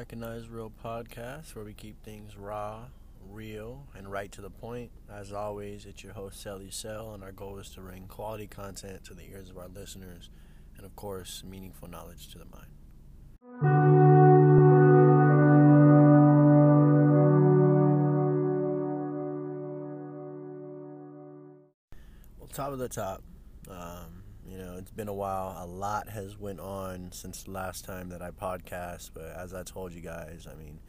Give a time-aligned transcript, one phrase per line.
[0.00, 2.86] Recognize Real podcast, where we keep things raw,
[3.28, 4.90] real, and right to the point.
[5.12, 9.04] As always, it's your host, Sally Sell, and our goal is to bring quality content
[9.04, 10.30] to the ears of our listeners
[10.78, 12.70] and, of course, meaningful knowledge to the mind.
[22.38, 23.22] Well, top of the top,
[23.68, 24.19] um,
[24.80, 25.54] it's been a while.
[25.58, 29.62] A lot has went on since the last time that I podcast, but as I
[29.62, 30.80] told you guys, I mean,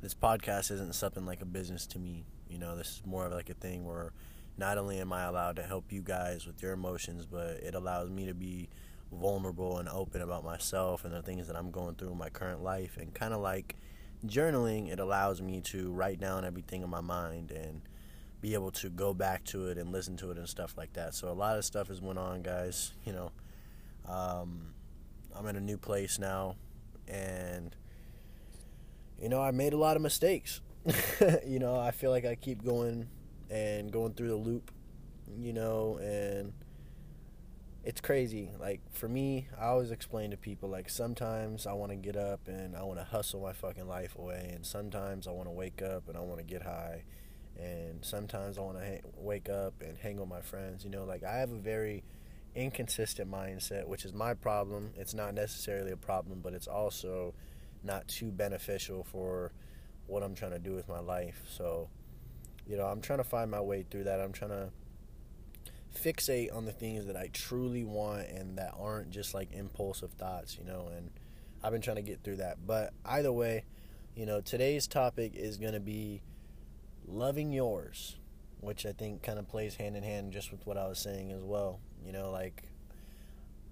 [0.00, 2.24] this podcast isn't something like a business to me.
[2.48, 4.12] You know, this is more of like a thing where
[4.56, 8.08] not only am I allowed to help you guys with your emotions, but it allows
[8.08, 8.70] me to be
[9.12, 12.62] vulnerable and open about myself and the things that I'm going through in my current
[12.62, 12.96] life.
[12.98, 13.76] And kind of like
[14.26, 17.82] journaling, it allows me to write down everything in my mind and
[18.40, 21.14] be able to go back to it and listen to it and stuff like that.
[21.14, 22.92] So a lot of stuff has went on, guys.
[23.04, 23.32] You know,
[24.06, 24.74] um,
[25.34, 26.56] I'm in a new place now,
[27.06, 27.74] and
[29.20, 30.60] you know I made a lot of mistakes.
[31.46, 33.08] you know, I feel like I keep going
[33.50, 34.70] and going through the loop.
[35.36, 36.52] You know, and
[37.84, 38.50] it's crazy.
[38.58, 42.46] Like for me, I always explain to people like sometimes I want to get up
[42.46, 45.82] and I want to hustle my fucking life away, and sometimes I want to wake
[45.82, 47.02] up and I want to get high
[47.58, 50.84] and sometimes I want to ha- wake up and hang with my friends.
[50.84, 52.04] You know, like I have a very
[52.54, 54.90] inconsistent mindset, which is my problem.
[54.96, 57.34] It's not necessarily a problem, but it's also
[57.82, 59.52] not too beneficial for
[60.06, 61.42] what I'm trying to do with my life.
[61.48, 61.88] So,
[62.66, 64.20] you know, I'm trying to find my way through that.
[64.20, 64.70] I'm trying to
[65.96, 70.56] fixate on the things that I truly want and that aren't just like impulsive thoughts,
[70.58, 71.10] you know, and
[71.62, 72.66] I've been trying to get through that.
[72.66, 73.64] But either way,
[74.14, 76.22] you know, today's topic is going to be
[77.08, 78.16] loving yours,
[78.60, 81.32] which I think kind of plays hand in hand just with what I was saying
[81.32, 81.80] as well.
[82.04, 82.64] You know, like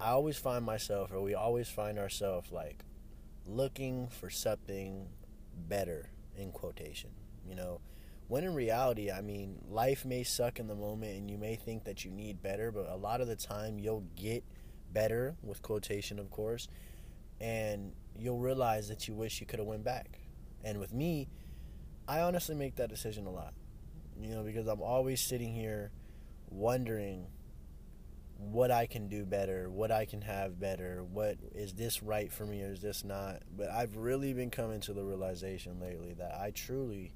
[0.00, 2.84] I always find myself, or we always find ourselves, like
[3.46, 5.08] looking for something
[5.68, 7.10] better in quotation.
[7.46, 7.80] You know,
[8.28, 11.84] when in reality, I mean, life may suck in the moment, and you may think
[11.84, 14.44] that you need better, but a lot of the time you'll get
[14.92, 16.68] better with quotation, of course,
[17.40, 20.20] and you'll realize that you wish you could have went back.
[20.62, 21.28] And with me,
[22.10, 23.54] I honestly make that decision a lot.
[24.20, 25.92] You know, because I'm always sitting here
[26.50, 27.28] wondering
[28.36, 32.44] what I can do better, what I can have better, what is this right for
[32.44, 33.42] me or is this not?
[33.56, 37.12] But I've really been coming to the realization lately that I truly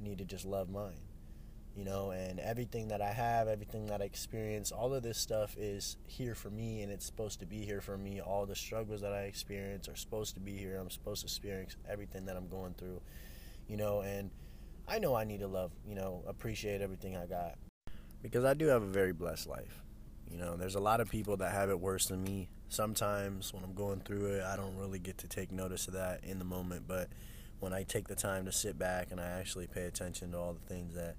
[0.00, 0.98] need to just love mine.
[1.76, 5.54] You know, and everything that I have, everything that I experience, all of this stuff
[5.56, 8.20] is here for me and it's supposed to be here for me.
[8.20, 10.78] All the struggles that I experience are supposed to be here.
[10.80, 13.00] I'm supposed to experience everything that I'm going through
[13.68, 14.30] you know, and
[14.88, 17.54] I know I need to love, you know, appreciate everything I got
[18.22, 19.82] because I do have a very blessed life.
[20.30, 22.48] You know, there's a lot of people that have it worse than me.
[22.68, 26.24] Sometimes when I'm going through it, I don't really get to take notice of that
[26.24, 27.08] in the moment, but
[27.60, 30.52] when I take the time to sit back and I actually pay attention to all
[30.52, 31.16] the things that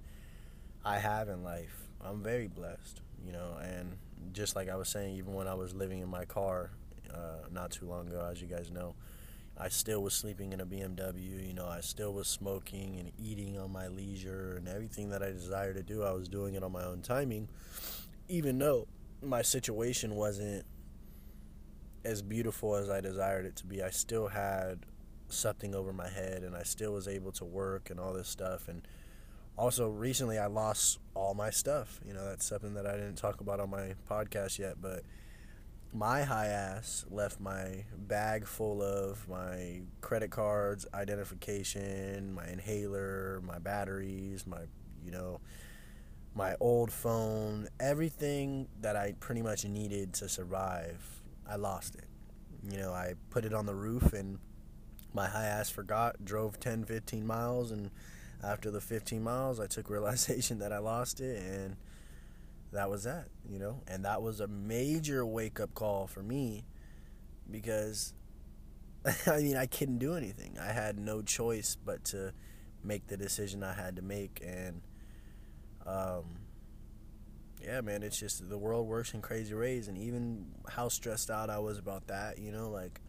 [0.84, 3.96] I have in life, I'm very blessed, you know, and
[4.32, 6.70] just like I was saying, even when I was living in my car
[7.12, 8.94] uh, not too long ago, as you guys know,
[9.60, 13.58] I still was sleeping in a BMW, you know, I still was smoking and eating
[13.58, 16.70] on my leisure and everything that I desired to do, I was doing it on
[16.70, 17.48] my own timing,
[18.28, 18.86] even though
[19.20, 20.64] my situation wasn't
[22.04, 23.82] as beautiful as I desired it to be.
[23.82, 24.86] I still had
[25.28, 28.68] something over my head and I still was able to work and all this stuff
[28.68, 28.86] and
[29.58, 32.00] also recently I lost all my stuff.
[32.06, 35.02] You know, that's something that I didn't talk about on my podcast yet, but
[35.92, 43.58] my high ass left my bag full of my credit cards, identification, my inhaler, my
[43.58, 44.60] batteries, my,
[45.04, 45.40] you know,
[46.34, 52.04] my old phone, everything that I pretty much needed to survive, I lost it.
[52.70, 54.38] You know, I put it on the roof and
[55.14, 57.90] my high ass forgot, drove 10, 15 miles, and
[58.44, 61.76] after the 15 miles, I took realization that I lost it and
[62.72, 63.82] that was that, you know?
[63.86, 66.64] And that was a major wake up call for me
[67.50, 68.14] because
[69.26, 70.58] I mean, I couldn't do anything.
[70.60, 72.32] I had no choice but to
[72.84, 74.82] make the decision I had to make and
[75.86, 76.24] um
[77.60, 81.50] yeah, man, it's just the world works in crazy ways and even how stressed out
[81.50, 83.00] I was about that, you know, like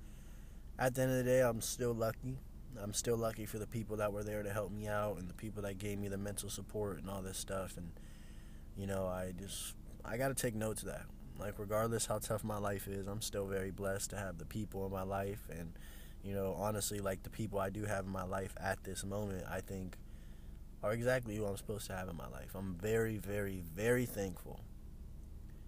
[0.80, 2.40] at the end of the day, I'm still lucky.
[2.82, 5.34] I'm still lucky for the people that were there to help me out and the
[5.34, 7.92] people that gave me the mental support and all this stuff and
[8.80, 11.06] you know, I just I got to take note to that.
[11.38, 14.86] Like regardless how tough my life is, I'm still very blessed to have the people
[14.86, 15.74] in my life and
[16.24, 19.44] you know, honestly like the people I do have in my life at this moment,
[19.50, 19.98] I think
[20.82, 22.56] are exactly who I'm supposed to have in my life.
[22.56, 24.62] I'm very very very thankful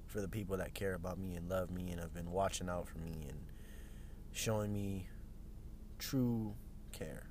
[0.07, 2.87] for the people that care about me and love me and have been watching out
[2.87, 3.39] for me and
[4.31, 5.07] showing me
[5.99, 6.53] true
[6.93, 7.23] care.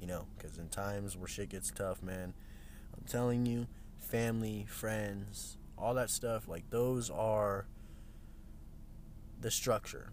[0.00, 2.34] You know, because in times where shit gets tough, man,
[2.94, 3.66] I'm telling you,
[4.04, 7.66] family, friends, all that stuff, like those are
[9.40, 10.12] the structure,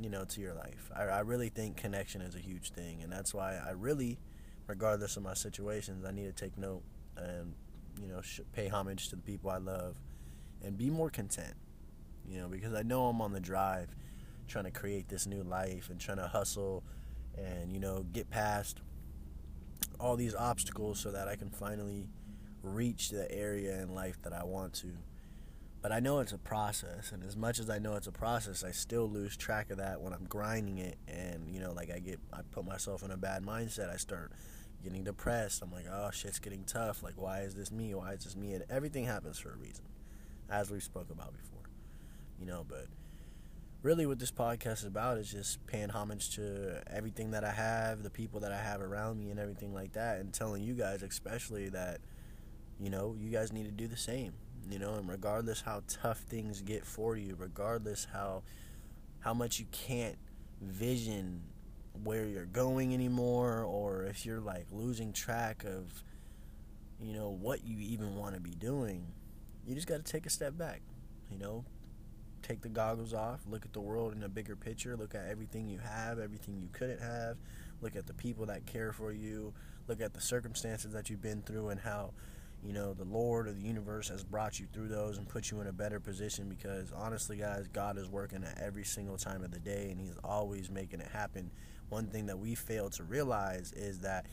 [0.00, 0.90] you know, to your life.
[0.96, 4.18] I, I really think connection is a huge thing, and that's why I really,
[4.66, 6.82] regardless of my situations, I need to take note
[7.16, 7.54] and,
[8.00, 8.20] you know,
[8.52, 9.96] pay homage to the people I love
[10.62, 11.54] and be more content,
[12.28, 13.94] you know, because I know I'm on the drive
[14.46, 16.82] trying to create this new life and trying to hustle
[17.36, 18.80] and, you know, get past
[19.98, 22.06] all these obstacles so that I can finally
[22.62, 24.88] reach the area in life that I want to.
[25.82, 28.62] But I know it's a process, and as much as I know it's a process,
[28.62, 30.98] I still lose track of that when I'm grinding it.
[31.08, 33.90] And you know, like I get, I put myself in a bad mindset.
[33.90, 34.32] I start
[34.82, 35.62] getting depressed.
[35.62, 37.02] I'm like, oh, shit's getting tough.
[37.02, 37.94] Like, why is this me?
[37.94, 38.52] Why is this me?
[38.52, 39.84] And everything happens for a reason,
[40.50, 41.70] as we've spoke about before.
[42.38, 42.86] You know, but
[43.82, 48.02] really what this podcast is about is just paying homage to everything that I have,
[48.02, 51.02] the people that I have around me, and everything like that, and telling you guys,
[51.02, 52.00] especially, that
[52.80, 54.32] you know, you guys need to do the same.
[54.68, 58.42] You know, and regardless how tough things get for you, regardless how
[59.20, 60.16] how much you can't
[60.62, 61.42] vision
[62.04, 66.04] where you're going anymore, or if you're like losing track of,
[67.00, 69.06] you know, what you even want to be doing,
[69.66, 70.82] you just got to take a step back.
[71.30, 71.64] You know,
[72.42, 75.68] take the goggles off, look at the world in a bigger picture, look at everything
[75.68, 77.36] you have, everything you couldn't have,
[77.80, 79.52] look at the people that care for you,
[79.88, 82.12] look at the circumstances that you've been through and how
[82.62, 85.60] you know the lord or the universe has brought you through those and put you
[85.60, 89.50] in a better position because honestly guys god is working at every single time of
[89.50, 91.50] the day and he's always making it happen.
[91.88, 94.26] One thing that we fail to realize is that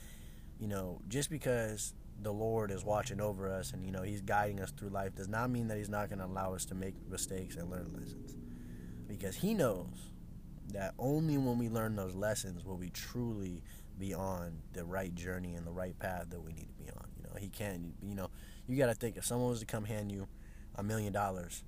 [0.59, 4.59] you know just because the lord is watching over us and you know he's guiding
[4.59, 6.95] us through life does not mean that he's not going to allow us to make
[7.09, 8.35] mistakes and learn lessons.
[9.07, 10.11] Because he knows
[10.73, 13.63] that only when we learn those lessons will we truly
[13.97, 17.05] be on the right journey and the right path that we need to be on
[17.37, 17.93] he can't.
[18.01, 18.29] You know,
[18.67, 20.27] you got to think if someone was to come hand you
[20.75, 21.63] a million dollars,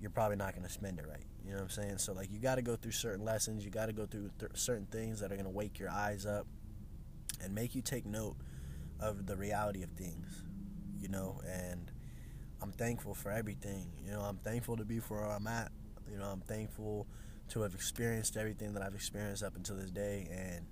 [0.00, 1.24] you're probably not going to spend it right.
[1.44, 1.98] You know what I'm saying?
[1.98, 3.64] So like, you got to go through certain lessons.
[3.64, 6.26] You got to go through th- certain things that are going to wake your eyes
[6.26, 6.46] up
[7.42, 8.36] and make you take note
[8.98, 10.42] of the reality of things.
[11.00, 11.90] You know, and
[12.62, 13.90] I'm thankful for everything.
[14.04, 15.72] You know, I'm thankful to be for where I'm at.
[16.10, 17.06] You know, I'm thankful
[17.50, 20.66] to have experienced everything that I've experienced up until this day, and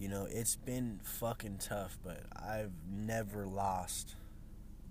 [0.00, 4.14] you know, it's been fucking tough, but I've never lost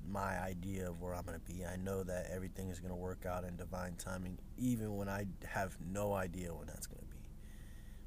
[0.07, 1.65] my idea of where I'm going to be.
[1.65, 5.25] I know that everything is going to work out in divine timing, even when I
[5.47, 7.17] have no idea when that's going to be.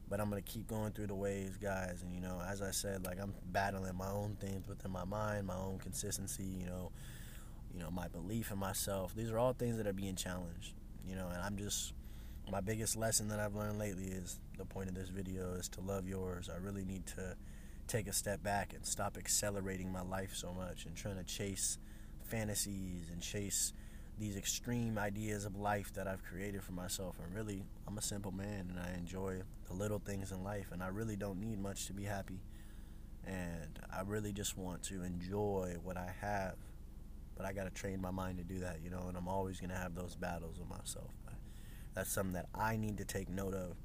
[0.09, 2.03] But I'm going to keep going through the waves, guys.
[2.03, 5.49] And, you know, as I said, like, I'm battling my own things within my mind,
[5.49, 6.93] my own consistency, you know,
[7.75, 9.13] you know, my belief in myself.
[9.13, 10.75] These are all things that are being challenged,
[11.05, 11.95] you know, and I'm just
[12.51, 15.81] my biggest lesson that I've learned lately is the point of this video is to
[15.81, 16.51] love yours.
[16.53, 17.37] I really need to
[17.87, 21.79] take a step back and stop accelerating my life so much and trying to chase
[22.25, 23.73] fantasies and chase
[24.19, 27.17] these extreme ideas of life that I've created for myself.
[27.25, 30.83] And really, I'm a simple man and I enjoy the little things in life and
[30.83, 32.41] I really don't need much to be happy.
[33.27, 36.57] And I really just want to enjoy what I have.
[37.37, 39.59] But I got to train my mind to do that, you know, and I'm always
[39.59, 41.11] going to have those battles with myself
[41.95, 43.77] that's something that I need to take note of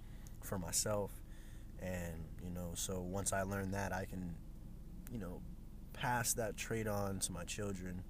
[0.41, 1.11] for myself.
[1.81, 4.33] And, you know, so once I learn that, I can,
[5.11, 5.41] you know,
[5.93, 8.03] pass that trait on to my children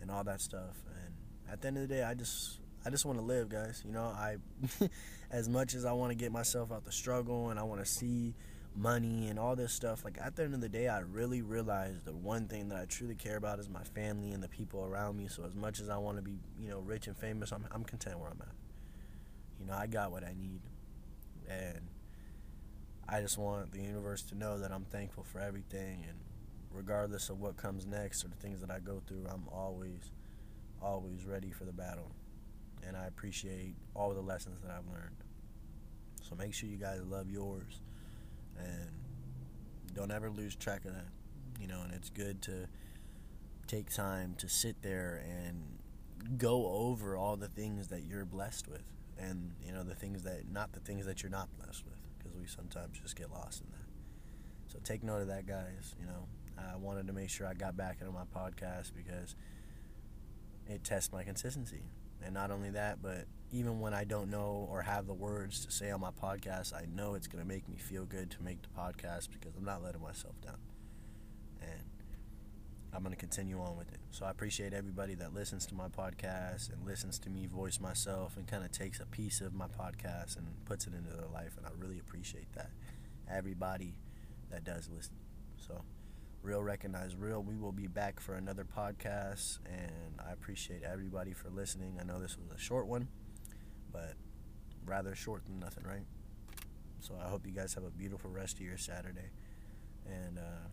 [0.00, 0.82] and all that stuff.
[1.04, 1.14] And
[1.52, 3.82] at the end of the day, I just, I just want to live, guys.
[3.84, 4.36] You know, I,
[5.30, 7.86] as much as I want to get myself out the struggle and I want to
[7.86, 8.34] see
[8.74, 12.02] money and all this stuff, like at the end of the day, I really realize
[12.04, 15.16] the one thing that I truly care about is my family and the people around
[15.16, 15.28] me.
[15.28, 17.84] So as much as I want to be, you know, rich and famous, I'm, I'm
[17.84, 18.65] content where I'm at.
[19.60, 20.60] You know, I got what I need.
[21.48, 21.80] And
[23.08, 26.04] I just want the universe to know that I'm thankful for everything.
[26.08, 26.18] And
[26.72, 30.10] regardless of what comes next or the things that I go through, I'm always,
[30.82, 32.10] always ready for the battle.
[32.86, 35.16] And I appreciate all the lessons that I've learned.
[36.28, 37.80] So make sure you guys love yours.
[38.58, 38.90] And
[39.94, 41.08] don't ever lose track of that.
[41.60, 42.68] You know, and it's good to
[43.66, 48.82] take time to sit there and go over all the things that you're blessed with
[49.18, 52.34] and you know the things that not the things that you're not blessed with because
[52.36, 54.72] we sometimes just get lost in that.
[54.72, 56.26] So take note of that guys you know.
[56.58, 59.36] I wanted to make sure i got back into my podcast because
[60.66, 61.82] it tests my consistency.
[62.24, 65.70] And not only that but even when i don't know or have the words to
[65.70, 68.60] say on my podcast i know it's going to make me feel good to make
[68.62, 70.56] the podcast because i'm not letting myself down
[72.96, 73.98] I'm going to continue on with it.
[74.10, 78.38] So I appreciate everybody that listens to my podcast and listens to me voice myself
[78.38, 81.58] and kind of takes a piece of my podcast and puts it into their life.
[81.58, 82.70] And I really appreciate that.
[83.30, 83.98] Everybody
[84.50, 85.16] that does listen.
[85.58, 85.82] So,
[86.42, 87.42] real recognize real.
[87.42, 89.58] We will be back for another podcast.
[89.66, 91.98] And I appreciate everybody for listening.
[92.00, 93.08] I know this was a short one,
[93.92, 94.14] but
[94.86, 96.06] rather short than nothing, right?
[97.00, 99.32] So I hope you guys have a beautiful rest of your Saturday.
[100.06, 100.68] And, uh,